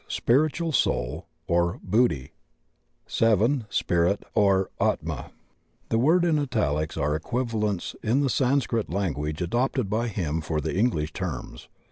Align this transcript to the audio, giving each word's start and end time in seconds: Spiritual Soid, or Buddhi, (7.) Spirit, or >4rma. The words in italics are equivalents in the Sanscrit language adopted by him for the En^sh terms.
Spiritual 0.07 0.71
Soid, 0.71 1.25
or 1.45 1.79
Buddhi, 1.83 2.31
(7.) 3.05 3.65
Spirit, 3.69 4.23
or 4.33 4.71
>4rma. 4.81 5.29
The 5.89 5.99
words 5.99 6.25
in 6.25 6.39
italics 6.39 6.97
are 6.97 7.15
equivalents 7.15 7.95
in 8.01 8.21
the 8.21 8.29
Sanscrit 8.31 8.89
language 8.89 9.43
adopted 9.43 9.91
by 9.91 10.07
him 10.07 10.41
for 10.41 10.59
the 10.59 10.71
En^sh 10.73 11.13
terms. 11.13 11.69